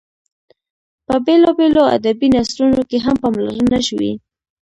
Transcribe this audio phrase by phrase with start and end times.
[1.07, 4.11] په بېلابېلو ادبي نثرونو کې هم پاملرنه شوې.